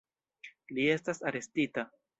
[0.79, 1.89] Li estas arestita.